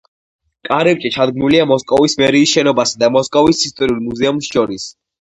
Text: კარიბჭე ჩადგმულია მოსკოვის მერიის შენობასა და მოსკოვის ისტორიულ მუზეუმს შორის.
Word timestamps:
კარიბჭე 0.69 1.11
ჩადგმულია 1.17 1.67
მოსკოვის 1.73 2.17
მერიის 2.23 2.57
შენობასა 2.57 3.05
და 3.07 3.13
მოსკოვის 3.21 3.65
ისტორიულ 3.71 4.05
მუზეუმს 4.11 4.53
შორის. 4.57 4.95